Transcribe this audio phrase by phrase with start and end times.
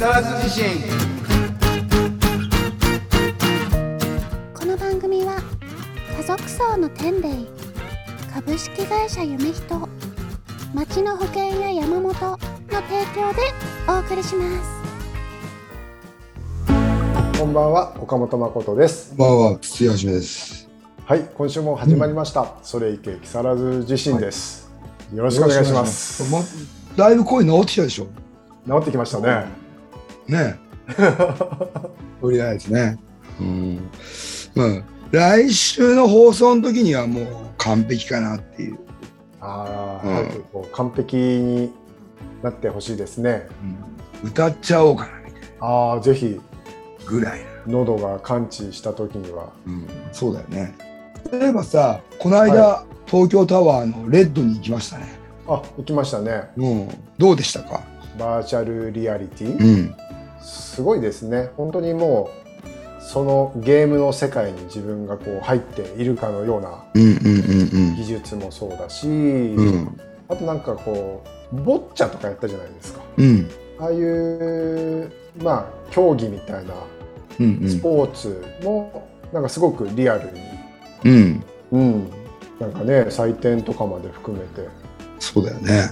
[0.00, 0.64] 更津地震。
[4.54, 5.42] この番組は
[6.16, 7.28] 家族層の天霊
[8.32, 9.88] 株式会社夢人
[10.72, 12.30] 町の保険や山本の提
[13.14, 13.42] 供で
[13.86, 14.64] お送りしま
[16.64, 17.38] す。
[17.38, 19.14] こんばんは岡本誠です。
[19.14, 20.66] こんばんは土屋はじめです。
[21.04, 24.72] はい今週も始まりました、それいけ木更津地震です、
[25.12, 26.32] よろしくお願いします。
[26.32, 26.40] ま
[26.96, 28.06] だいぶ声治ってきたでしょ。
[28.66, 29.69] 治ってきましたね
[30.30, 30.58] ね。
[32.20, 32.98] とりあえずね。
[33.40, 33.90] うん。
[34.54, 34.68] まあ
[35.10, 37.26] 来週の放送の時にはもう
[37.58, 38.78] 完璧かなっていう、
[39.40, 40.14] ああ、うん。
[40.14, 41.72] 早く完璧に
[42.42, 43.48] なってほしいですね。
[44.22, 44.28] うん。
[44.28, 46.40] 歌っちゃおうかなみたいああぜひ。
[47.04, 49.50] なぐらいな、喉が完治した時には。
[49.66, 50.76] うん、そうだよね。
[51.32, 55.18] 例えばさこの間、東京タワーのレッドに行きましたね。
[55.48, 56.50] あ行きましたね。
[56.56, 56.88] うん。
[57.18, 57.82] どうでしたか？
[58.16, 59.94] バーチャルリアリティ、うん
[60.40, 61.50] すごいですね。
[61.56, 62.30] 本当にも
[62.98, 69.08] うそのゲームの世界に自分がこう入っているかのような技術もそうだし、
[70.28, 73.00] あとなんかこうボッチャとかやったじゃないですか。
[73.16, 73.50] うん。
[73.78, 75.10] ああいう
[75.42, 76.74] まあ競技みたいな
[77.68, 80.40] スポーツもなんかすごくリアルに、
[81.04, 81.44] うん。
[81.72, 82.10] うん、
[82.58, 84.68] なんかね採点とかまで含めて。
[85.18, 85.90] そうだよね。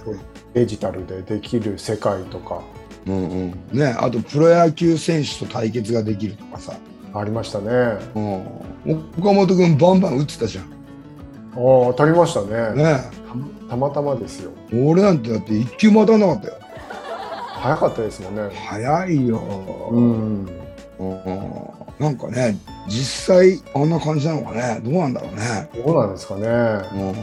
[0.55, 2.63] デジタルでできる世界とか
[3.09, 3.29] うん
[3.73, 3.79] うん。
[3.79, 6.75] ねあとプロ野球選手と対決ができるとかさ、
[7.15, 7.99] ありましたね。
[8.15, 10.65] うん、岡本君バンバン打ってたじゃん。
[10.65, 10.71] ああ
[11.57, 12.83] 当たりましたね。
[12.83, 13.01] ね。
[13.69, 14.53] たまたまですよ。
[14.73, 16.55] 俺なんてだって一球も当たんなかったよ。
[17.61, 18.43] 早かったですもんね。
[18.55, 19.39] 早いよ、
[19.91, 20.47] うん。
[20.99, 21.69] うん。
[21.99, 22.57] なんかね
[22.87, 24.81] 実際あんな感じなのかね。
[24.85, 26.47] どうなんだろうね、どうなんですかね。
[26.47, 27.15] うん、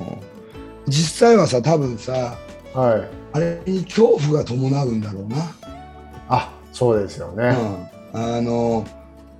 [0.88, 2.38] 実際はさ多分さ
[2.73, 3.25] はい。
[3.33, 5.38] あれに恐怖が伴うんだろうな、
[6.30, 7.58] あそうですよね、
[8.14, 8.86] うん、あの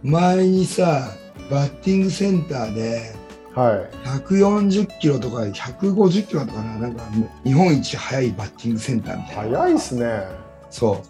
[0.04, 1.12] 前にさ
[1.50, 3.16] バッティングセンターで
[3.56, 3.90] はい。
[4.06, 7.04] 140キロとか150キロとかななんか
[7.46, 9.59] 日本一速いバッティングセンターみたいな。
[9.59, 10.28] 早いっすね。
[10.70, 11.02] そ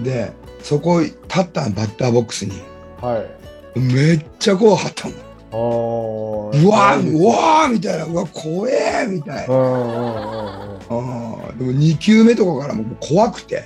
[0.00, 0.02] う。
[0.02, 0.32] で
[0.62, 2.62] そこ立ったバッターボックスに
[3.02, 3.22] は
[3.76, 3.78] い。
[3.78, 5.16] めっちゃ怖かったもん
[5.54, 5.58] う
[6.70, 8.06] わうわーみたいな。
[8.06, 10.80] うわ怖えみたいな、でも
[11.58, 13.64] 2球目とかからもう怖くて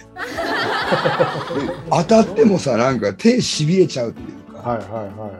[1.90, 4.88] 当たってもさなんか手しびれちゃうっていうか、はいはい
[5.18, 5.30] はい。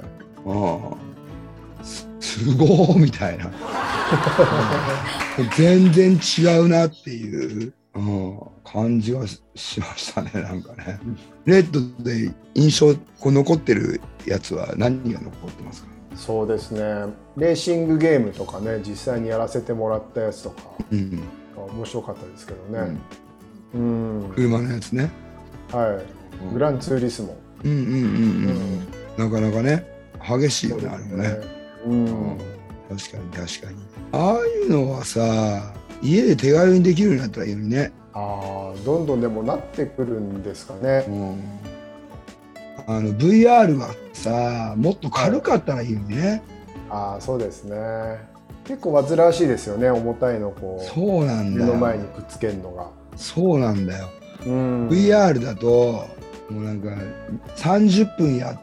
[0.45, 3.51] うんすすごーみたいな。
[5.57, 10.99] 全然違うなっていう、うん、感じがししましたねなんかね。
[11.45, 15.89] レッドで印象こう残ってるやつは何が残ってますか？
[16.17, 16.81] そうですね。
[17.37, 20.63] レーシングゲームとかね実際にやらせてもらったやつとか。
[20.91, 21.23] うん、
[21.75, 22.73] 面白かったですけどうん。
[22.73, 22.99] ね
[23.75, 25.11] うん、車のやつね
[25.73, 26.01] は
[26.51, 26.53] い。
[26.53, 27.37] グランツーリスモ。
[27.65, 27.91] うんうんうん
[29.19, 29.85] うん、なかなかね
[30.21, 31.37] 激しいよねあれもね。
[31.87, 32.07] うん。
[32.89, 33.79] 確かに確かに。
[34.13, 41.05] ああいうのはさ家で手軽にできるようになったらいいのにね、ああどんどんでもなってくるんですかね。
[42.87, 46.43] あの VR はさもっと軽かったらいいよね、
[46.89, 47.77] ああそうですね。
[48.65, 50.85] 結構煩わしいですよね重たいのこう。
[50.85, 54.09] そうなんだ目の前によくっつけるのが、そうなんだよ、
[54.45, 56.07] うん、VR だと
[56.51, 56.91] もうなんか
[57.57, 58.59] 30分や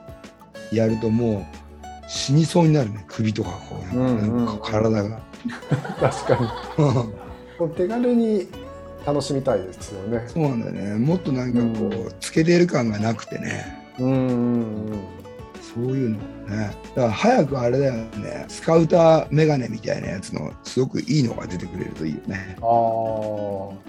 [0.71, 1.63] やるともう
[2.07, 3.03] 死にそうになるね。
[3.07, 5.21] 首とかこううんうんなんか体が、
[5.99, 6.47] 確かに。
[7.57, 8.47] こう手軽に
[9.05, 10.23] 楽しみたいですよね。
[10.27, 10.95] そうなんだよね。
[10.95, 13.83] もっとなんかこう、うんつけてる感がなくてね。
[13.99, 15.22] うんうんうん
[15.63, 16.17] そういうの。
[16.17, 16.75] ね。
[16.95, 18.45] だから早くあれだよね。
[18.47, 22.55] スカウターメガネみたいなやつのすごくいいのが出てくれるといいよね。
[22.57, 22.63] ああ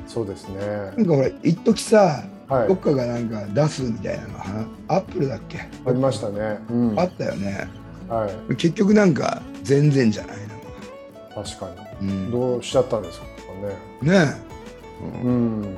[0.08, 0.58] そうですね。
[0.96, 2.68] なんかほら一時さはい。
[2.68, 5.58] どっかがなんか出すみたいなのはアップルだっけ？
[5.58, 7.66] ありましたね、うん、あったよね。
[8.08, 8.56] はい。
[8.56, 10.36] 結局なんか全然じゃない
[11.34, 12.26] 確かの、うん。
[12.26, 13.26] にどうしちゃったんですか
[14.02, 14.14] ね。
[14.24, 14.34] ね。
[15.02, 15.76] え、うん。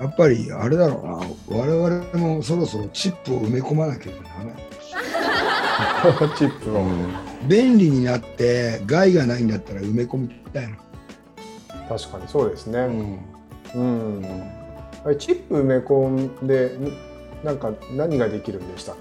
[0.00, 1.58] やっぱりあれだろうな。
[1.58, 4.30] 我々もそろそろチップを埋め込まなきゃいけない
[6.36, 6.84] チップを、
[7.48, 10.76] 便利になって害がないんだったら埋め込みたいな、
[11.88, 12.78] 確かにそうですね。
[12.80, 13.18] うん。
[13.74, 13.78] う
[14.20, 14.24] ん、
[15.04, 16.92] あれチップ埋め込んでん
[17.44, 18.96] なんか何ができるんでしたっ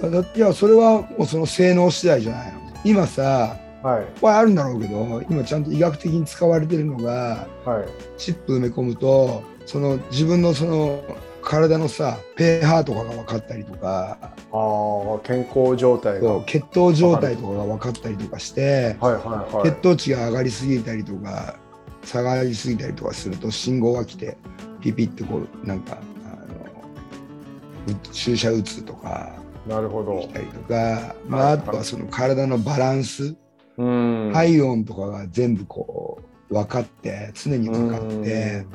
[0.00, 0.08] け？
[0.08, 2.58] いやだいやそれはもうその性能次第じゃないの。
[2.84, 4.04] 今さはい。
[4.20, 7.84] これあるんだろうけど今ちゃんと医学的に使われてるのがはい。
[8.18, 11.00] チップ埋め込むとその自分のその
[11.42, 14.18] 体のさ pH とかが分かったりとか。
[14.20, 16.42] ああ健康状態が。
[16.44, 19.70] 血糖状態とかが分かったりとかしてはいはいはい。
[19.70, 21.56] 血糖値が上がりすぎたりとか
[22.04, 24.36] 下がりすぎたりとかすると信号が来て
[24.80, 29.34] ピピってこうなんかあの注射打つとか。
[29.66, 30.20] なるほど。
[30.22, 33.36] したりとか、まあ、あとはその体のバランス、
[33.78, 34.30] うん。
[34.34, 38.66] 体温とかが全部こう分かって常に分かって、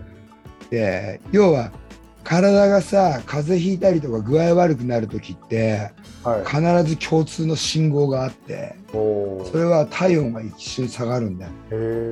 [0.69, 1.71] で要は
[2.27, 5.91] 体がさ風邪ひいたりとか具合悪くなる時って
[6.25, 6.45] はい。
[6.45, 11.51] 必ず共通の信号があってそれは体温が一瞬下がるんだよ。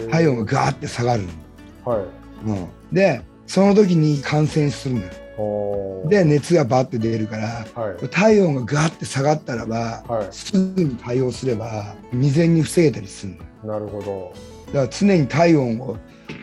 [0.09, 2.05] 体温がガーって下がるの、はい。
[2.45, 5.07] うん、でその時に感染するのよ。
[5.37, 6.07] おー。
[6.07, 8.07] で熱がバッて出るからはい。
[8.07, 13.43] 体温がガーって下がったらばはすぐに対応すれば未然に防げたりするのよ。
[13.65, 14.33] いなるほど。
[14.67, 15.97] だから常に体温を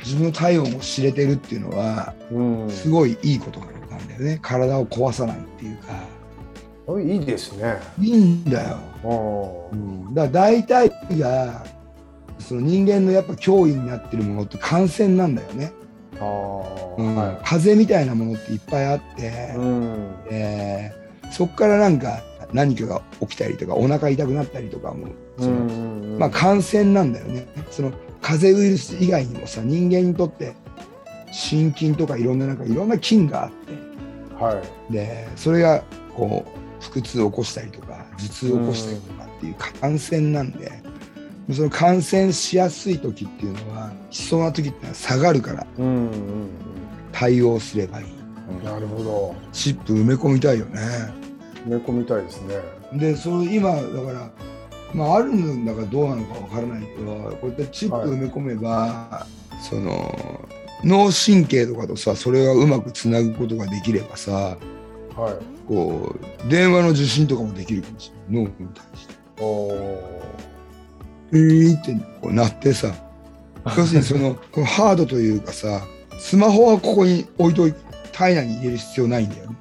[0.04, 2.70] 自分の体温を知れてるっていうのはうん。
[2.70, 4.38] すごいいいことなんだよね。
[4.42, 5.92] 体を壊さないっていうか。
[7.00, 7.78] いいですね。
[8.00, 11.64] いいんだよ、うん、だから大体が
[12.38, 15.72] その人間のやっぱ脅威になってるものって感染なんだよね、
[16.16, 17.14] うん。
[17.14, 20.14] は風邪みたいなものっていっぱいあってい、うん。
[20.30, 21.02] えー
[21.32, 25.06] そっからなんか何かが起きたりとかお腹痛くなったりとかも
[25.38, 25.54] その、う
[26.16, 26.18] ん。
[26.18, 27.46] まあ感染なんだよね。
[27.70, 27.92] その
[28.22, 30.54] 風邪ウイルス以外にもさ人間にとって
[31.30, 33.72] 心筋とかいろんななんかいろんな菌があって。
[34.42, 34.92] はい。
[34.92, 35.82] でそれが
[36.14, 40.70] こう腹痛を起こしたりとか頭痛を起こしたりとかっていう感染なんで、
[41.52, 45.66] その感染しやすい時っていうのはしそうな時ってのは下がるから。
[45.78, 46.48] うんうん
[47.12, 49.34] 対応すればいい、うんなるほど。
[49.52, 50.80] チップ埋め込みたいよね。
[51.66, 52.56] 埋め込みたいですね。
[52.94, 54.30] でその今だから
[54.94, 59.26] まああるんだかどうなのかわからないけどこうやってチップ埋め込めば、
[59.60, 60.48] その
[60.84, 64.56] 脳神経とかとさそれがうまくつなぐことができればさ
[65.16, 65.34] はい。
[65.68, 66.16] こ
[66.46, 68.44] う電話の受信とかもできるかもしれない。
[68.44, 69.14] 脳に対して。
[69.40, 70.22] おー。
[71.32, 72.94] えーってこうなってさ。
[73.64, 75.82] 要するにその ハードというかさ
[76.18, 77.78] スマホはここに置いといて
[78.12, 79.56] 体内に入れる必要ないんだよね。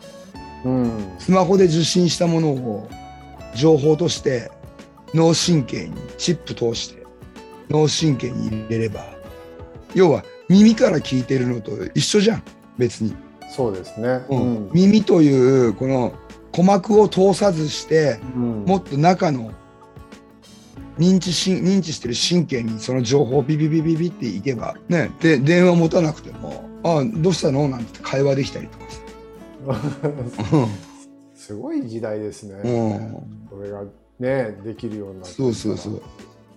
[0.65, 0.91] うん。
[1.19, 2.89] スマホで受信したものを
[3.55, 4.51] 情報として
[5.13, 7.03] 脳神経にチップ通して
[7.69, 9.05] 脳神経に入れれば
[9.93, 12.43] 要は耳から聞いてるのと一緒じゃん。
[12.77, 13.15] 別に、
[13.49, 14.25] そうですね。
[14.29, 14.69] うん。
[14.73, 16.13] 耳というこの
[16.51, 18.65] 鼓膜を通さずしてうん。
[18.65, 19.51] もっと中の
[20.97, 25.11] 認知し認知してる神経にその情報をビビビビビっていけばね。
[25.21, 28.77] で電話持たなくても「あどうしたの?」なんて会話できたりと
[29.69, 30.67] かさ、
[31.33, 33.47] すごい時代ですね、うん。
[33.49, 33.83] それが
[34.21, 36.01] ねできるようになってそうそうそう。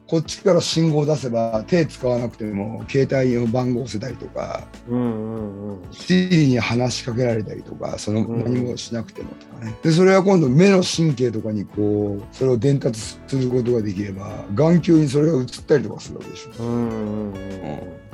[0.07, 5.81] こっちから信号を出せば手使わなくても携帯の番号を押せたりとかうんうんうん。
[6.09, 8.45] に話しかけられたりとかそのうん。
[8.45, 9.75] 何もしなくてもとかね。
[9.83, 16.63] でそれは今度目の神経とかにこうそれを伝達することができれば眼球にそれが移ったりとかするわけでしょ。
[16.63, 18.05] うんうんうん。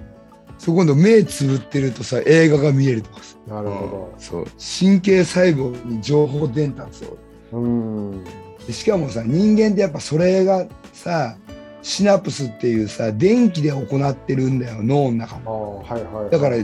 [0.59, 3.37] そう今度目つぶってるとさ映画が見えるとかさ。
[3.49, 4.45] なるほそう。
[4.81, 7.19] 神経細胞に情報伝達を。
[7.51, 8.25] どうん。
[8.25, 8.31] で
[8.73, 11.37] しかもさ人間ってやっぱそれがさ
[11.83, 16.57] シナプスっていうさ電気で行ってるんだよ脳の中はいはいだから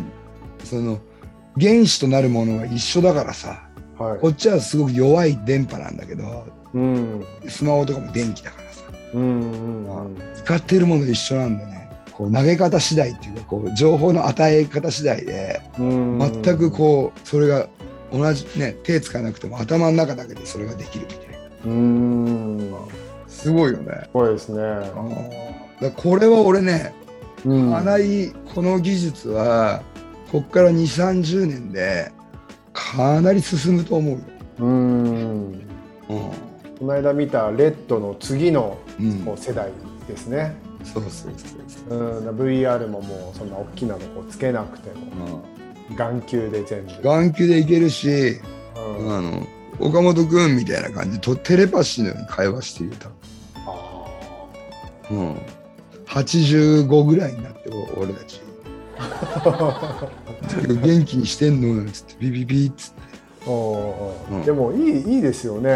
[0.64, 0.98] その
[1.58, 3.66] 原子となるものが一緒だからさ
[3.98, 4.20] はい。
[4.20, 7.26] こっちはすごく弱い電波なんだけどうん。
[7.48, 8.82] スマホとかも電気だからさ。
[9.14, 10.16] うんうんうん。
[10.34, 11.90] 使ってるもの一緒なんでね。
[12.12, 16.18] こう投げ方次第っていうかこう情報の与え方次第でうん。
[16.18, 17.68] 全くこうそれが
[18.12, 21.35] 同じね手つかなくても頭の中だけでそれができるみたいな
[21.66, 22.74] うん。
[23.26, 24.02] すごいよね。
[24.02, 24.62] すごいですね。
[25.80, 26.94] だこれは俺ね
[27.44, 27.72] うん。
[27.72, 29.82] かなりこの技術は
[30.30, 32.10] こっから2 3 0年で
[32.72, 34.20] かなり進むと思うよ。
[34.60, 35.62] うん。
[36.08, 38.78] この間見たレッドの次の
[39.36, 39.70] 世代
[40.06, 40.54] ですね、
[40.84, 41.32] そうそうそう
[41.88, 41.98] そう。
[41.98, 45.42] うん、VR ももうそんな大きなのこうつけなくても。
[45.94, 48.40] 眼球で全部、眼球でいけるし、
[48.98, 49.16] うん。
[49.16, 49.46] あの
[49.78, 51.18] 岡本君みたいな感じ。
[51.18, 53.08] でとテレパシーのように会話していた、
[53.66, 54.06] あ
[55.10, 55.36] うん、
[56.06, 58.40] 85ぐらいになって俺たち。
[60.66, 62.14] 元気にしてんのなんつって。
[62.18, 64.34] ビビビッつって、ーおー。
[64.34, 64.44] うん。
[64.44, 65.70] でもいいいいですよね、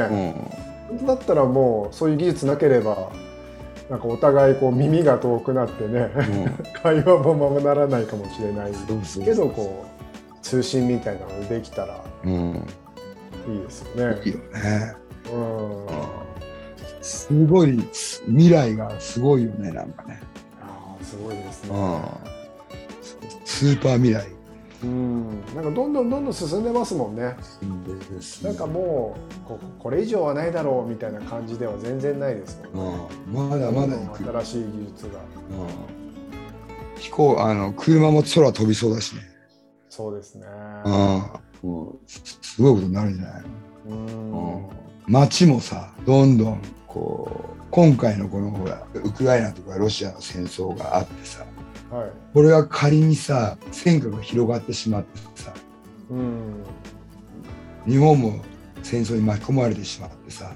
[0.90, 0.96] うん。
[0.98, 3.10] 本当だったらもうそういう技術なければ
[3.90, 6.10] なんかお互いこう耳が遠くなってね
[6.82, 8.72] 会話もままならないかもしれない。
[9.24, 9.90] けどこう
[10.42, 12.66] 通信みたいなのできたらうん、
[13.52, 14.20] いいですよね。
[14.24, 14.94] いいよね。
[15.32, 16.20] うん
[17.02, 17.78] すごい
[18.26, 20.20] 未来がすごいよねなんかね、
[20.60, 21.70] あーすごいですね。
[21.70, 22.00] うん、
[23.44, 24.26] スーパー未来
[24.82, 27.36] うん、なんかどんどんどんどん進んでますもんね。
[28.42, 33.08] なんかもうここれ以上はないだろうみたいな感じでは全然ないですもんね。
[33.26, 33.96] うん、まだまだ
[34.42, 35.20] 新しい技術が。
[35.50, 39.22] うん、飛行あの車も空飛びそうだしね、
[39.90, 40.46] そうですね。
[40.84, 43.42] うん、もうすすごいことになるんじゃない。
[43.88, 44.70] の
[45.06, 45.12] うん。
[45.12, 51.44] 街もさどんどんこう今回のこのほらウクライナとかロシアの戦争があってさ
[51.90, 52.10] はい。
[52.32, 55.52] これが仮にさ戦火が広がってしまってさ
[56.10, 56.64] うん。
[57.86, 58.40] 日本も
[58.82, 60.54] 戦争に巻き込まれてしまってさはい。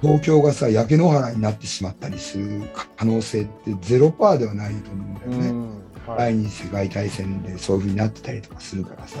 [0.00, 2.62] 東京がさ焼け野原になってしまったりする
[2.96, 5.52] 可能性ってゼロパーではないと思うんだよね。
[6.16, 9.18] 第二次世界大戦でそういう風になってたりとかするからさ。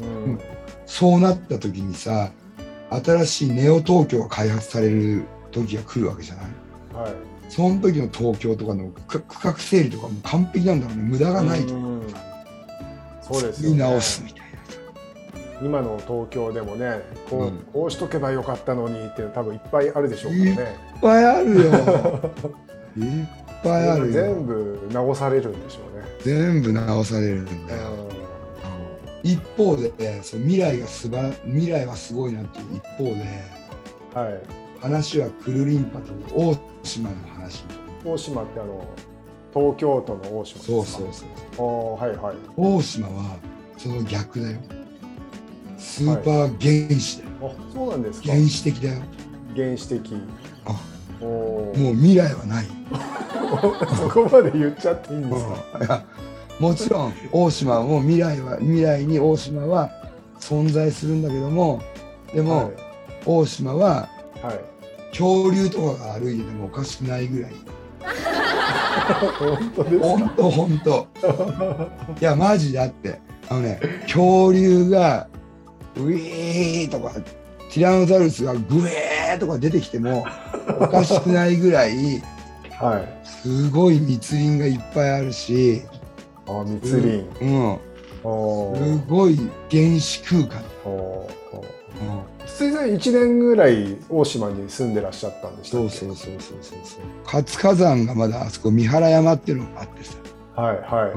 [0.00, 0.40] うん。
[0.86, 2.30] そうなった時にさ
[2.90, 7.04] 新しいネオ東京が開発される時が来るわけじゃない？
[7.04, 7.12] はい。
[7.48, 11.02] その時の東京とかの区区画整理とかも完璧なんだろうね。
[11.02, 12.02] 無駄がないとうん。
[13.22, 13.76] そうですね。
[13.78, 14.52] 直すみたいなさ。
[15.62, 17.58] 今の東京でもねこう,、うん。
[17.72, 20.50] こうしとけばよかったのにっていうの多分いっぱいあるでしょうからね。
[20.50, 20.56] いっ
[21.02, 21.62] ぱいあるよ。
[22.96, 23.26] いっ
[23.62, 24.12] ぱいあるよ。
[24.12, 25.89] 全部直されるんでしょうね
[26.24, 28.08] 全部直されるんだよ。
[29.22, 33.10] 一方でその未来がすば未来はすごいなっていう一方で
[34.14, 34.40] うんはい。
[34.80, 37.64] 話はクルリンパと大島の話
[38.02, 38.82] 大島ってあの
[39.52, 40.66] 東京都の大島ですか？
[40.66, 41.28] そうそうそう。
[41.58, 42.36] おはいはい。
[42.56, 43.36] 大島は
[43.76, 44.58] その逆だよ。
[45.76, 48.28] スーパー原子だよ、あそうなんですか？
[48.32, 49.02] 原始的だよ。
[49.54, 50.14] 原始的。
[50.64, 50.80] あ
[51.20, 51.78] おー。
[51.78, 52.66] もう未来はない、
[53.96, 55.54] そこまで言っちゃっていいんですか、
[55.84, 56.04] いや
[56.58, 59.90] もちろん大島も未来は未来に大島は
[60.38, 61.82] 存在するんだけども
[62.34, 62.72] でも、はい。
[63.24, 64.08] 大島は
[64.42, 64.60] はい。
[65.10, 67.52] 恐竜とかが歩いててもおかしくないぐらい。
[69.38, 70.06] 本当ですか？
[70.06, 71.06] ほんとほんと
[72.20, 75.26] いやマジだってあのね恐竜が
[75.96, 77.10] ウィーとか
[77.72, 80.24] ティラノザウルスがグエーとか出てきても
[80.80, 82.22] おかしくないぐらい
[82.80, 83.26] はい。
[83.26, 85.82] すごい密林がいっぱいあるし、
[86.46, 87.78] あ密林、うん、
[88.24, 89.36] おすーごい
[89.70, 90.62] 原始空間、
[92.46, 92.84] 筒井さん。
[92.86, 95.90] 1年ぐらい大島に住んでらっしゃったんでしたっけ？
[95.90, 96.78] そうそうそうそうそう。
[96.82, 100.16] そう活火山がまだあそこ三原山っていうのがあってさ、
[100.56, 101.12] はいはい、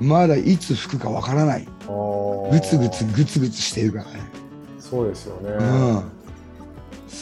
[0.00, 1.68] うん、まだいつ吹くかわからない。
[1.88, 2.52] おー。
[2.52, 4.20] グツグツグツグツしてるからね。
[4.78, 6.13] そうですよね、うん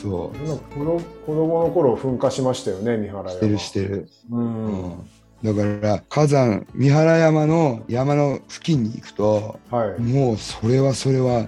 [0.03, 0.37] そう。
[0.45, 3.31] 今子供子供の頃噴火しましたよね三原山。
[3.31, 4.69] してるしてる、ううん。
[4.89, 5.09] ん、
[5.43, 10.01] だから火山三原山の山の付近に行くとはい。
[10.01, 11.47] もうそれはそれは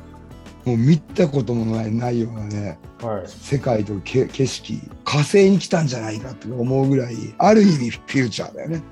[0.65, 3.25] もう見たこともないないようなねはい。
[3.27, 4.81] 世界とけ景色。
[5.05, 8.83] 火星に来たんじゃないかって思うぐらいある意味フューチャーだよね。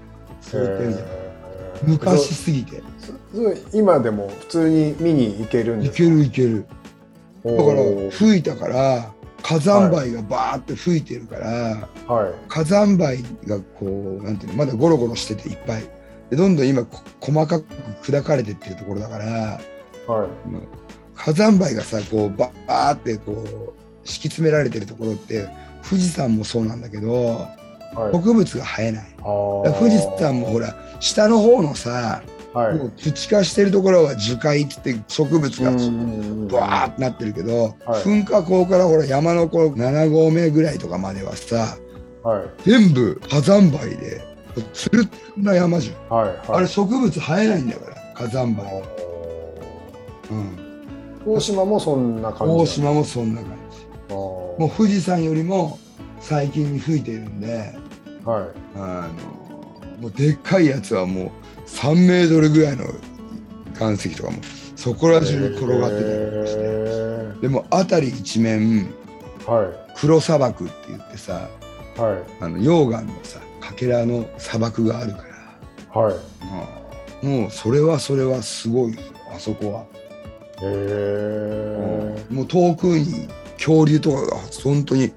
[0.41, 1.89] そういった意味でえー。
[1.89, 2.83] 昔すぎて。
[3.73, 6.67] 今でも普通に見に行けるんですいけるいける。
[7.45, 12.33] だだから吹いたから火山灰がバーって吹いてるから、はい。
[12.49, 15.83] 火山灰がこうなんていうのまだゴロゴロしてていっぱい。
[16.31, 17.67] でどんどん今こ細かく
[18.03, 19.61] 砕かれてってるところだから
[20.07, 20.29] はい。
[21.15, 25.49] 火山灰がさこうバーってこう敷き詰められてるところって
[25.89, 27.47] 富士山もそうなんだけど
[27.95, 28.13] はい。
[28.17, 29.05] 植物が生えない。
[29.79, 32.23] 富士山もほら下の方のさ
[32.55, 32.77] はい。
[32.77, 38.03] もう土化してるところは樹海って言って植物がうんバーってなってるけど、はい。
[38.03, 41.77] 噴火口からほら山のこう7合目ぐらいとかまではさ
[42.23, 42.49] はい。
[42.65, 44.23] 全部火山灰で
[44.73, 46.39] つるっな山じゃん、はいはい。
[46.49, 48.83] あれ植物生えないんだから火山灰、お
[50.31, 53.51] うん、ー大島もそんな感じ大島もそんな感
[54.09, 54.15] じ。
[54.15, 55.79] ももう富士山よりも
[56.21, 57.75] 最近に吹いてるんで
[58.25, 58.49] はい。
[58.77, 61.31] あのもうでっかいやつはもう
[61.75, 62.85] 3メートルぐらいの
[63.79, 64.39] 岩石とかも
[64.77, 69.67] そこら中に転がってたりとかして、へでも辺り一面ーはい。
[69.97, 71.49] 黒砂漠って言ってさ
[71.97, 72.43] はい。
[72.43, 75.25] あの溶岩のさかけらの砂漠があるか
[75.95, 76.15] ら、はい。
[76.15, 76.83] うん
[77.23, 79.01] もうそれはそれはすごいよ
[79.33, 79.83] あそこは、
[80.61, 85.13] へえもう遠くに恐竜とかが本当に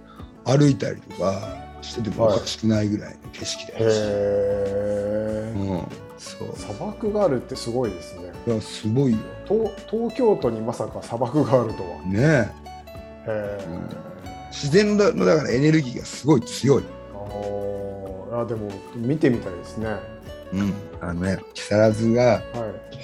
[0.46, 5.88] 歩いたりとかしててもおかしくないぐらいの景色だよ、へえうん、
[6.26, 6.54] そう。
[6.58, 8.32] 砂漠があるってすごいですね。
[8.48, 9.18] いやすごいよ。
[9.48, 12.02] 東東京都にまさか砂漠があるとは。
[12.06, 14.06] ねへええ
[14.52, 18.42] 自然のだからエネルギーがすごい強い、あー。
[18.42, 19.88] あでも見てみたいですね。
[19.88, 20.00] は
[20.54, 22.44] うん、あのね木更津がい。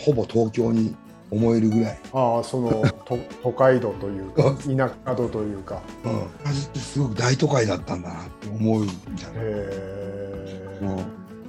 [0.06, 0.96] ほぼ東京に
[1.30, 2.70] 思えるぐらい、ああその
[3.06, 5.82] と都会度というか田舎度というか。
[6.06, 9.38] うん、木更津ってすごく大都会だったんだなって思うんじゃない？
[9.38, 10.82] へえ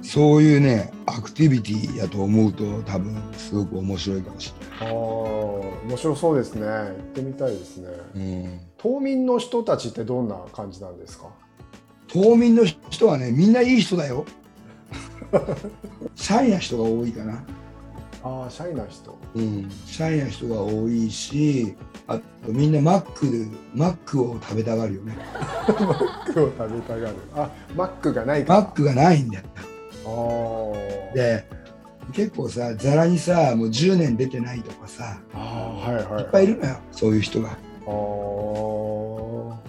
[0.03, 6.65] そういうねアクティビティやと思うと多分すごく面白いかもしああ面白そうですね。
[6.67, 7.87] 行ってみたいですね。
[8.15, 11.27] れない、うん、島民の人たちってどんな感じなんですか？
[12.07, 14.25] 島民の人はねみんないい人だよ。
[16.15, 17.43] シャイな人が多いかな。
[18.23, 19.17] ああシャイな人。
[19.35, 21.75] うん、シャイな人が多いし
[22.07, 25.17] あとみんなマックマックを食べたがるよね。
[25.67, 27.15] マックを食べたがる。
[27.35, 28.61] あマックがないから。
[28.61, 29.43] マックがないんだよ
[31.13, 31.45] で
[32.13, 37.57] 結構さざらにさもう10年出てないとかさあーはいはいいっぱいいるのよそういう人が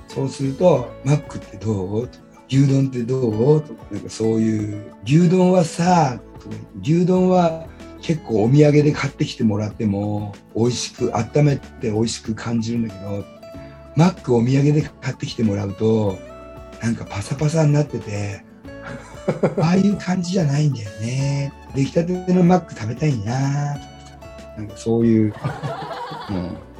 [0.08, 7.66] そうすると「マックってどう?」とか「牛丼ってどう?」とかなんかそういう「牛丼はさ」とか「牛丼は
[8.02, 13.24] 結構お土産で買ってきてもらっても美味しく温めて美味しく感じるんだけど
[13.96, 16.18] マックお土産で買ってきてもらうと
[16.82, 18.44] なんかパサパサになってて
[19.60, 21.52] ああいう感じじゃないんだよね。
[21.74, 23.76] 出来たてのマック食べたいな。
[24.56, 25.34] なんかそういう、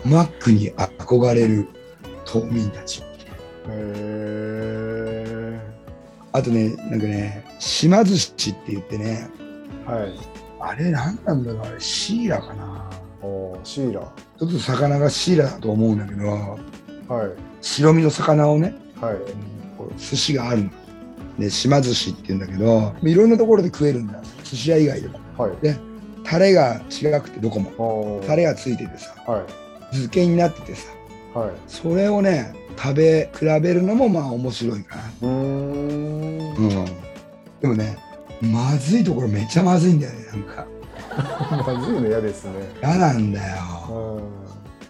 [0.05, 1.69] うん、マックに憧れる
[2.25, 3.01] 島民たち。
[3.01, 3.05] へ
[3.69, 5.61] え
[6.33, 9.29] あとねなんかね島寿司って言ってね
[9.87, 10.13] はい。
[10.61, 12.91] あれなんなんだろうあれシーラかな。
[13.23, 14.01] おーシーラ
[14.39, 17.31] ちょっと魚がシーラだと思うんだけどはい。
[17.61, 19.17] 白身の魚をねはい。
[19.99, 20.71] 寿司があるの
[21.39, 24.21] で島寿司って言うんだけどいろんなところで食えるんだ。
[24.45, 25.21] 寿司屋以外でも。
[25.37, 25.53] はい。
[26.25, 28.23] タレが違くてどこも。
[28.27, 29.15] タレがついててさ。
[29.27, 29.45] はい。
[29.91, 30.89] 漬けになっててさ。
[31.35, 31.51] はい。
[31.67, 35.03] それをね食べ比べるのもまあ面白いかな。
[35.23, 36.57] うーん。
[36.57, 36.85] うん。
[37.61, 37.99] でもね
[38.41, 40.67] まずいところめっちゃまずいんだよねなんか。
[41.67, 42.53] まずいの嫌ですね。
[42.81, 43.57] 嫌なんだよ。
[43.91, 44.45] うん。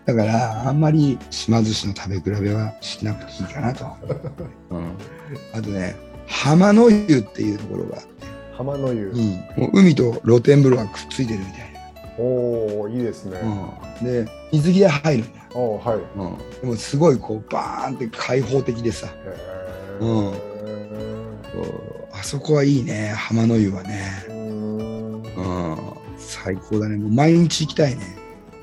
[0.05, 3.87] だからあんまり島寿司の食べ比べはしなくていいかなと、
[4.71, 4.93] うん、
[5.55, 8.09] あとね浜の湯っていうところがあって、
[8.57, 9.13] 浜の湯、
[9.57, 11.75] もう海と露天風呂がくっついてるみたい
[12.19, 13.49] おおいいですね、な、
[14.01, 15.99] うん、で水着で入るんだよ、おーはい。
[15.99, 19.09] うん、でもすごいこうバーンって開放的でさ。
[19.09, 19.11] へ
[20.01, 20.31] うん。
[20.31, 20.39] ーこ
[21.61, 22.17] う。
[22.17, 25.23] あそこはいいね浜の湯はね、うーん。
[25.23, 25.79] うん、
[26.17, 26.97] 最高だね。
[26.97, 28.17] もう毎日行きたいね。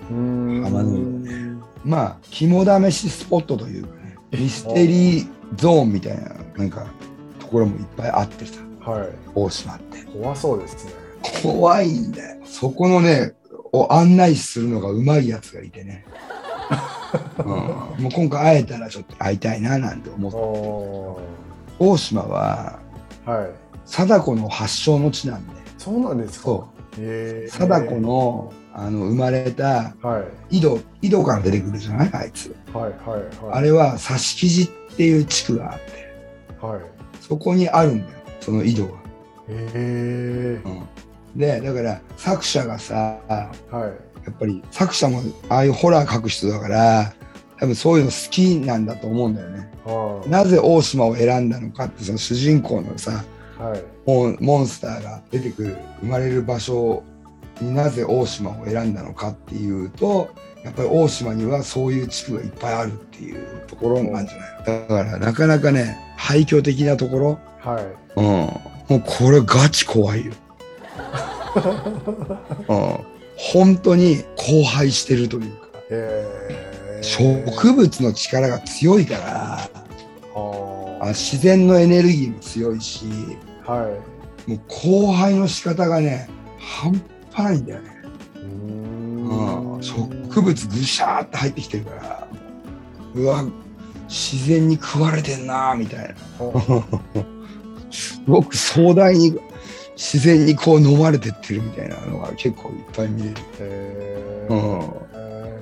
[0.09, 0.63] うーん。
[0.63, 4.15] 浜の湯まあ肝試しスポットというかね。
[4.31, 6.85] ミステリーゾーンみたいななんか
[7.51, 8.61] ところもいっぱいあってさ。
[8.79, 9.09] はい。
[9.35, 10.03] 大島って。
[10.05, 10.91] 怖そうですね。
[11.43, 12.41] 怖いんだよ。
[12.45, 13.33] そこのね
[13.73, 16.05] を案内するのがうまいやつがいてね、
[17.39, 20.37] うん、もう今回会えたらちょっと会いたいななんて思って。
[20.37, 21.19] お
[21.91, 23.49] 大島はーはい。
[23.85, 26.63] 貞子の発祥の地なんでそうなんですか？
[27.49, 30.57] 貞子のあの生まれたはい。
[30.57, 32.09] 井戸井戸から出てくるじゃない？
[32.13, 32.55] あいつ。
[32.73, 33.57] はいはいはい。
[33.57, 36.65] あれは挿し木地っていう地区があって。
[36.65, 37.00] はい
[37.31, 38.91] そこにあるんだよその井戸が。
[38.91, 38.97] へ
[39.47, 40.61] え
[41.33, 42.93] でだから作者がさ
[43.29, 44.29] やはい。
[44.29, 47.13] っぱり作者もああいうホラー描く人だから
[47.57, 49.71] 多分そういうの好きなんだと思うんだよね。
[49.85, 53.23] はなぜ大島を選んだのかってその主人公のさ
[53.59, 53.83] いはい。
[54.05, 57.01] モンモンスターが出てくる生まれる場所
[57.61, 60.27] になぜ大島を選んだのかっていうと
[60.63, 64.81] やっぱり大島にはそういう地区がいっぱいあるっていうところなんじゃない。
[64.81, 67.39] だからなかなかね廃墟的なところ。
[67.59, 67.85] はい。
[68.15, 68.59] うん、も
[68.91, 70.33] うこれガチ怖いよ。
[72.69, 72.97] うん、
[73.37, 75.67] 本当に荒廃してるというか。
[77.01, 79.21] 植物の力が強いから。
[80.33, 83.05] はあ自然のエネルギーも強いし。
[83.65, 84.49] あはい。
[84.49, 84.59] もう
[85.07, 88.01] 荒廃の仕方がね半端ないんだよね。
[88.35, 89.77] うん。
[89.79, 89.81] ん
[90.33, 92.27] 植物ぐしゃーって入ってきてるから
[93.15, 93.43] うわ
[94.07, 96.15] 自然に食われてんなーみたいな。
[97.91, 99.37] すごく壮大に
[99.95, 103.35] 自然にこう飲まれてってるみたいなのが結構いっぱい見れる。
[103.59, 104.57] へうん
[105.13, 105.61] え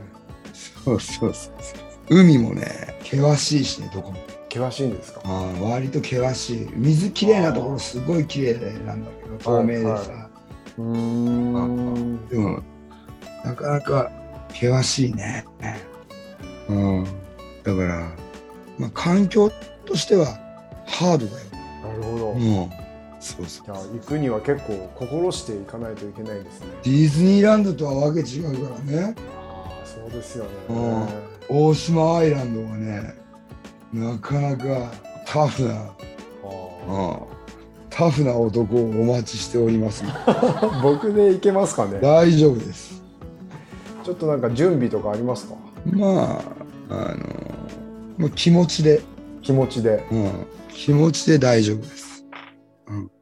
[0.53, 2.21] そうそうそうそう。
[2.21, 4.17] 海もね、険しいしね、どこも。
[4.51, 5.21] 険しいんですか？
[5.25, 6.69] あー割と険しい。
[6.73, 8.53] 水きれいなところすごい綺麗
[8.85, 9.89] なんだけど、透明でさ。
[9.91, 10.29] は
[10.77, 12.63] うーんでも、
[13.45, 14.11] なかなか
[14.49, 15.45] 険しいね。
[16.69, 17.03] うん。
[17.63, 18.11] だから、
[18.77, 19.51] まあ、環境
[19.85, 20.25] としては
[20.85, 21.39] ハードだよ。
[21.83, 22.69] なるほどうん。
[23.19, 23.65] そうそう。
[23.65, 29.15] じゃあ行くには結構心していかないといけないですねディズニーランドとはわけ違うからね。
[29.17, 31.07] ああそうですよねうん
[31.49, 33.15] 大島アイランドはね、
[33.91, 34.91] なかなか
[35.25, 35.91] タフな、あ
[36.87, 37.19] うん、
[37.89, 40.03] タフな男をお待ちしております。
[40.03, 42.98] ー 僕で行けますかね大丈夫です。
[44.09, 45.53] ちょっとなんか準備とかありますか？
[45.85, 46.41] まあ、
[46.89, 47.17] あの、
[48.17, 49.03] もう気持ちで、
[49.43, 50.03] 気持ちで。
[50.11, 50.31] うん、
[50.69, 52.25] 気持ちで大丈夫です。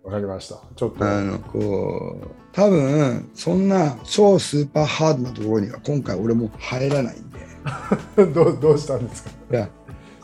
[0.02, 0.62] わかりました。
[0.78, 1.06] ちょっと。
[1.06, 7.40] あの、こう、多分、そんな超スーパーハードなところには今回俺も入らないんで、
[8.34, 9.32] どうどうしたんですか？
[9.52, 9.70] いや、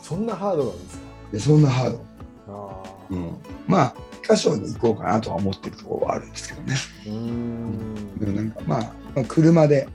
[0.02, 1.04] そんなハードなんですか？
[1.34, 2.06] でそんなハード。
[2.48, 3.36] ああうん、
[3.68, 6.76] まあ、一箇所に行こうかなとは思ってるところはあるんですけどね。
[7.06, 8.20] うーん。
[8.20, 9.90] でもなんかまあまあ、車で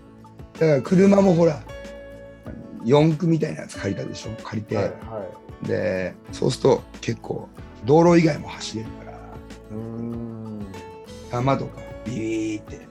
[0.59, 1.63] だから車もほら
[2.85, 4.31] 四駆みたいなやつ借りたでしょ？
[4.43, 4.91] 借りて、はいは
[5.63, 7.49] でそうすると結構
[7.85, 9.19] 道路以外も走れるから
[11.33, 12.89] 山とかビビーって。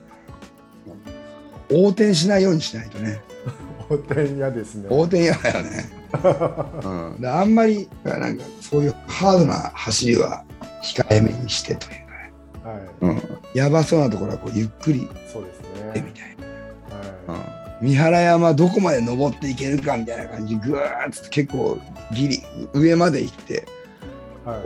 [1.70, 3.20] 横転しないようにしないとね。
[3.90, 4.84] 横転嫌ですね。
[4.90, 5.90] 横転嫌だよね、
[6.84, 10.44] うん、であんまりなんかそういうハードな走りは
[10.82, 12.32] 控えめにしてというかね、
[12.64, 12.80] はい。
[13.00, 16.02] うん、やばそうなところはこうゆっくりそうですみねたい
[17.28, 21.78] な、はうん、三原山どこまで登っていけるかみたいな感じでぐーっと結構
[22.12, 23.64] ギリ上まで行って
[24.46, 24.60] いはい。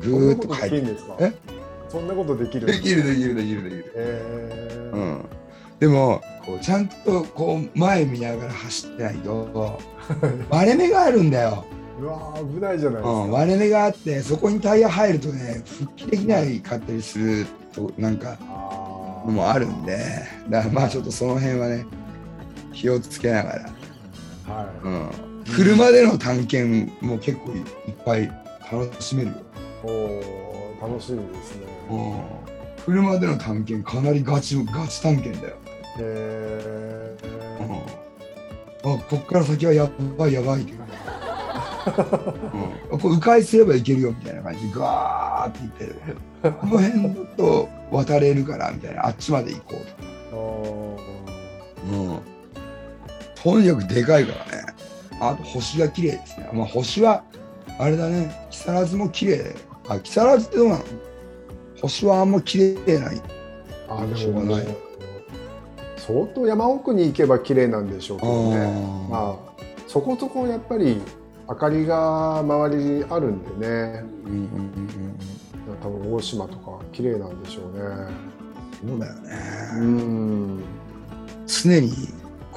[0.00, 0.70] ぐーっと帰って。
[0.70, 1.16] できるんですか？
[1.20, 1.32] え？
[1.88, 4.96] そんなことできるできるできるできるできる、えー。
[4.96, 5.24] うん、
[5.78, 6.58] でもこう。
[6.60, 9.80] ちゃんとこう前見ながら走ってないと
[10.50, 11.64] 割れ目があるんだよ、
[12.00, 19.98] うわー危ないじゃないですか、うん、割れ目があってそこにタイヤ入るとね復帰できないかったりするとなんかあのもあるんで。
[20.50, 21.86] だからまあちょっとその辺はね
[22.72, 27.64] 気をつけながら、ーはうん、車での探検も結構いっ
[28.04, 28.26] ぱい
[28.70, 29.38] 楽しめるよ、い
[29.84, 31.66] おー楽しみですね。
[31.90, 32.20] うん、
[32.84, 35.56] 車での探検かなりガチガチ探検だよ、
[36.00, 37.16] え
[38.84, 40.72] うん、あこっから先はやばいやばいって。
[40.72, 40.92] 感じ、
[42.92, 45.94] うん、こう迂回すればいけるよみたいな感じでガーって言ってる。
[46.42, 49.06] この辺だと渡れるからみたいな。
[49.06, 49.86] あっちまで行こう
[50.30, 50.98] と。
[50.98, 51.18] か
[51.90, 52.20] うん
[53.42, 54.66] とにかくでかいからね。
[55.20, 56.48] あと星が綺麗ですね。
[56.52, 57.24] まあ星は、
[57.78, 59.54] あれだね、木更津も綺麗。
[59.88, 60.84] あ、木更津ってどうなの？
[61.80, 63.20] 星はあんま綺麗ない。
[63.90, 64.76] あしょうがないでも
[65.96, 71.00] 相当山奥に行けば綺麗なんでしょうけどねあまあそこそこやっぱり
[71.48, 74.42] 明かりが周りにあるんでねうんうん
[75.70, 77.80] うん多分大島とか綺麗なんでしょうね
[78.84, 78.90] うん。
[78.90, 79.14] そうだよ
[79.76, 79.86] うね。
[79.86, 80.60] ん
[81.46, 81.90] 常に、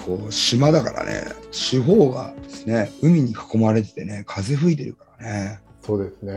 [0.06, 5.60] こう、島だからね、四方がですね、海に囲まれててね、風吹いてるからね。
[5.84, 6.34] そうですね。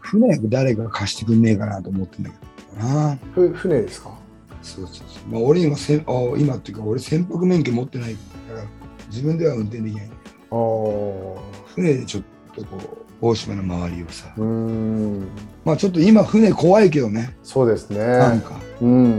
[0.00, 2.36] 船誰か貸してくんねえかなと思ってんだけ
[2.80, 3.18] どな。
[3.34, 4.16] ふ船ですか？
[4.62, 5.32] そうそうそう。
[5.32, 6.02] まあ、俺今せんあ、
[6.38, 8.18] 今っていうか、俺船舶免許持ってないか
[8.54, 8.64] ら、
[9.10, 10.06] 自分では運転できない。
[10.06, 11.42] んだけああど、
[11.74, 12.24] 船でちょっ
[12.56, 15.28] とこう、大島の周りをさ、うん。
[15.64, 17.98] まあちょっと今船怖いけどね、そうですね。
[17.98, 19.18] なんか、うん。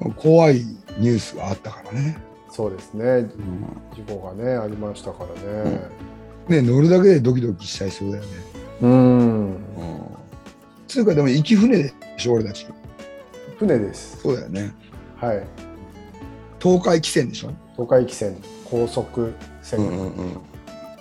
[0.00, 0.62] うん、怖い
[0.98, 2.18] ニュースがあったからね。
[2.54, 3.28] そうですねうん、
[3.96, 5.80] 事故がねありましたからね
[6.48, 8.28] ね、乗るだけでドキドキしちゃいそうだよね。
[8.82, 9.56] うんうん。
[10.88, 12.66] つうかでも行き船でしょ、俺たち。
[13.58, 14.74] 船ですそうだよね。
[15.16, 15.42] はい
[16.60, 17.52] 東海汽船でしょ？
[17.76, 20.38] 東海汽船高速船、うんうんうん。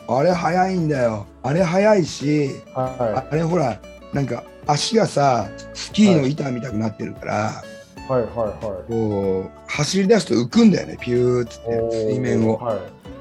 [0.08, 1.26] あれ早いんだよ。
[1.42, 3.82] あれ早いし、はあれほら、
[4.14, 7.71] なんか足がさ、スキーの板みたくなってるから、い
[8.10, 8.30] はいはい
[8.66, 12.58] はこう、走り出すと浮くんだよね、ピューっつっいて、水面を。
[12.58, 12.80] はい。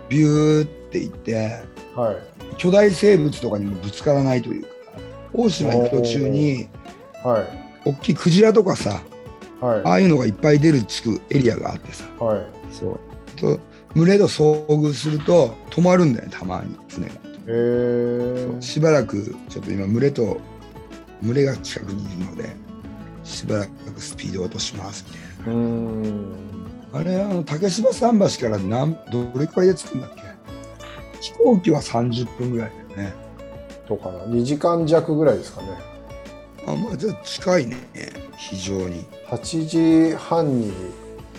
[0.09, 1.63] ビューっていって、
[1.95, 2.17] はい。
[2.57, 4.69] 巨大生物とかにもぶつからないというか、
[5.33, 6.69] 大島行く途中に、
[7.25, 7.89] はい。
[7.89, 9.03] 大きいクジラとかさ、
[9.61, 9.81] はい。
[9.85, 12.47] ああいうのがいっぱい出る地区、エリアがあってさ、はい。
[12.73, 13.01] そう。
[13.37, 13.61] と
[13.95, 17.15] 群れと遭遇すると止まるんだよね、たまに、船が。
[17.47, 20.39] えー、しばらく、ちょっと今、群れと、
[21.23, 22.51] 群れが近くにいるので、
[23.31, 27.01] しばらくスピードを落としますみたいな。
[27.01, 30.23] あれ、あの、竹芝桟橋から何どれくらいで着くんだっけ？
[31.21, 33.15] 飛行機は30分ぐらいだよね。
[33.87, 35.69] とかな2時間弱ぐらいですかね
[36.67, 37.77] あ、まあ、じゃあ近いね、
[38.37, 39.05] 非常に。
[39.29, 40.73] 8時半に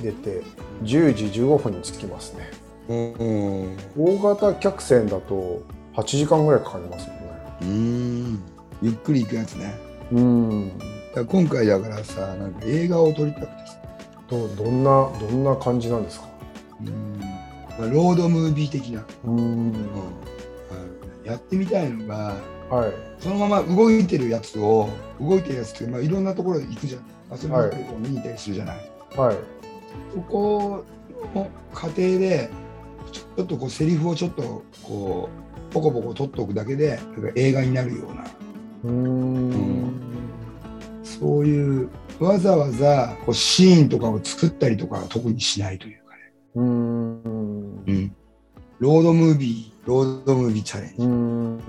[0.01, 0.41] 出て
[0.83, 2.49] 10時15分に着きますね
[2.89, 3.77] うん。
[3.97, 5.61] 大型客船だと
[5.95, 7.23] 8時間ぐらいかかりますもんね
[7.61, 8.43] うん。
[8.81, 9.73] ゆっくり行くやつね。
[10.11, 10.71] うん
[11.15, 13.77] だ今回だからさ、なんか映画を撮りたくてさ、
[14.29, 16.27] どどんなどんな感じなんですか？
[16.81, 17.19] うん。
[17.19, 19.73] まあ、ロードムービー的な、うん。
[21.23, 22.35] やってみたいのが、
[22.69, 22.93] はい。
[23.19, 27.03] そのまま動いてるやつを、動いてるやつって、まあ、いろんなところに行くじゃん。
[27.31, 28.77] 遊びに行ったり見に行ったりするじゃない？
[29.15, 29.37] はい。
[30.13, 30.83] そこ
[31.35, 32.49] の過程で、
[33.11, 35.29] ちょっとこうセリフをちょっとこ
[35.69, 38.23] う、ポコポコ取っておくだけで、なんか映画になるような、
[38.85, 39.93] うーん
[41.21, 46.21] そういう、わざわざこうシーンとかを作ったりとかは特にしないというかね。
[46.55, 48.15] うーんうん。
[48.79, 50.95] ロードムービー、ロードムービーチャレンジ。
[50.97, 51.07] うー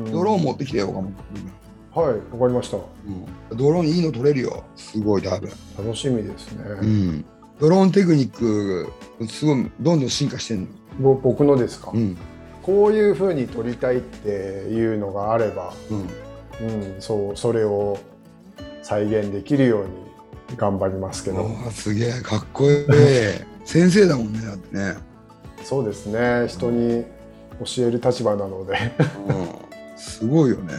[0.09, 1.53] んドローン持ってきてよ、岡本君。
[1.95, 4.65] はいわかりましたうん、ドローンいいの撮れるよ。
[4.75, 5.51] すごい、多分。
[5.77, 7.25] 楽しみですね、うん。
[7.61, 8.91] ドローンテクニック、
[9.29, 10.69] すごい、どんどん進化してんの。
[10.99, 12.17] ぼ僕のですか、うん。
[12.63, 16.09] こういうふうに撮りたいっていうのがあれば、うん。
[16.67, 17.99] うん、そうそれを
[18.83, 19.91] 再現できるように
[20.57, 22.87] 頑張りますけど、すげえ、かっこいい。
[23.65, 24.97] 先生だもんねだってね、
[25.63, 26.49] そうですね。
[26.49, 27.05] 人に
[27.65, 28.75] 教える立場なので。
[29.29, 30.75] うん、すごいよね。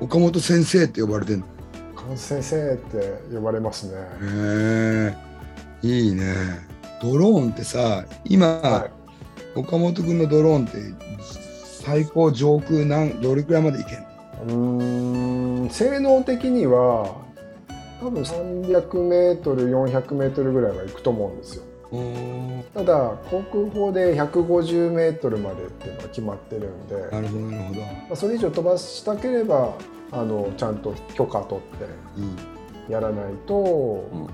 [0.00, 1.46] 岡本先生って呼ばれてんの？
[1.92, 5.14] 岡本先生って呼ばれますね、へ
[5.82, 6.34] えいいね。
[7.02, 8.90] ドローンってさ今、はい。
[9.58, 10.78] 岡本君のドローンって
[11.84, 14.06] 最高上空なんどれくらいまでいけんの？
[14.46, 17.16] うーん性能的には
[18.00, 21.64] 多分 300m400m ぐらいは行くと思うんですよ。
[22.74, 27.80] ただ航空法で 150m までっていうのが決まってるんで、まなるほどなるほど、
[28.12, 29.74] あ、それ以上飛ばしたければ
[30.12, 31.86] あのちゃんと許可取って
[32.18, 32.20] う
[32.90, 32.92] ん。
[32.92, 34.26] やらないと、うん。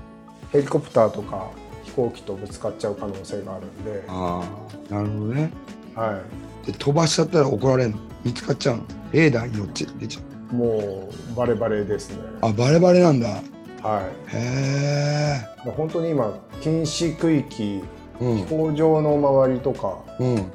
[0.51, 1.49] ヘリコプターとか
[1.83, 4.43] 飛行機とぶつかっちゃう可能性があるんで、あ
[4.89, 5.51] あなるほどね。
[5.95, 6.21] は
[6.63, 7.97] い、で飛ばしちゃったら怒られるの？
[8.25, 8.83] 見つかっちゃうの？
[9.11, 10.55] レーダーに乗っち出ちゃう。
[10.55, 12.17] もうバレバレですね。
[12.41, 13.29] あバレバレなんだ。
[13.29, 14.35] はい。
[14.35, 15.71] へえ。
[15.71, 17.83] 本当に今禁止区域
[18.19, 18.37] うん。
[18.37, 20.51] 飛行場の周りとかうん。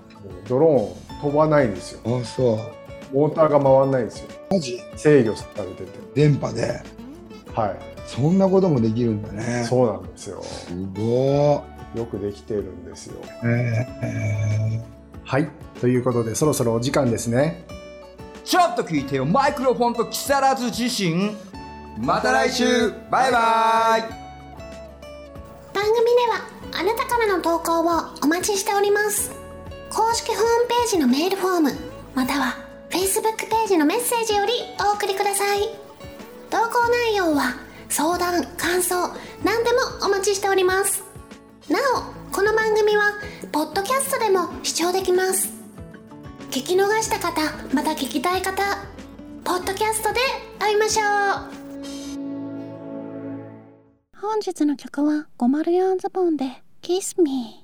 [0.48, 2.00] ドローン飛ばないんですよ。
[2.20, 2.58] あそう。
[3.14, 4.28] モーターが回んないんですよ。
[4.50, 4.80] マジ？
[4.96, 5.98] 制御されてて。
[6.14, 6.82] 電波で？
[7.54, 9.62] はそんなこともできるんだね。
[9.62, 10.42] いそうなんですよ。
[10.42, 13.16] すごよくできてるんですよ。
[13.44, 14.99] いへえ
[15.30, 15.48] はい。
[15.80, 17.64] ということでそろそろお時間ですね。
[18.44, 21.36] ちょっと聞いてよマイクロフォンと木更津自身
[22.00, 22.90] また来週。
[23.12, 24.00] バイバイ。
[25.72, 27.82] 番組ではあなたからの投稿を
[28.24, 29.30] お待ちしております。
[29.88, 31.70] 公式ホームページのメールフォーム
[32.16, 32.56] または
[32.90, 34.52] Facebook ページのメッセージより
[34.84, 35.60] お送りください。
[36.50, 37.54] 投稿内容は
[37.88, 38.96] 相談感想
[39.44, 41.04] 何でもお待ちしております。
[41.68, 41.78] な
[42.16, 43.14] おこの番組は
[43.50, 45.52] ポッドキャストでも視聴できます。
[46.50, 47.40] 聞き逃した方
[47.74, 48.62] また聞きたい方
[49.42, 50.20] ポッドキャストで
[50.60, 51.06] 会いましょう。
[54.16, 57.59] 本日の曲は504ズボンで Kiss Me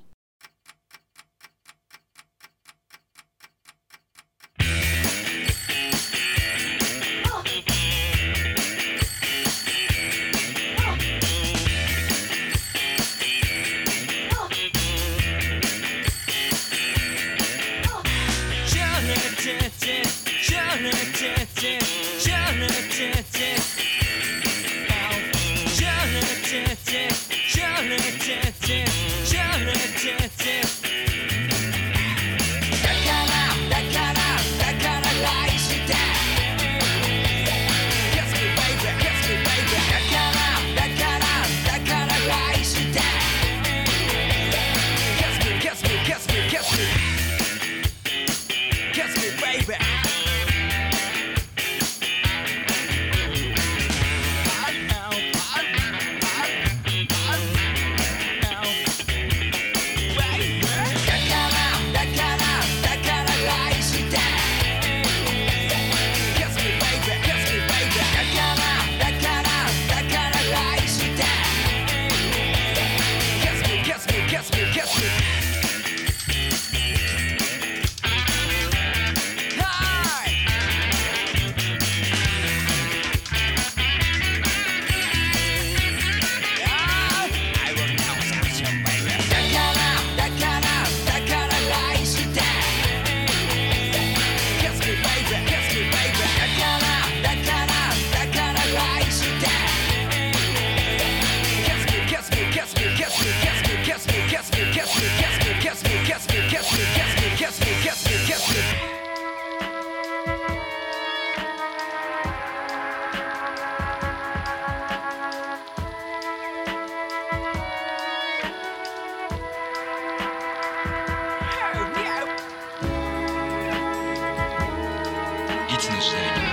[126.15, 126.46] い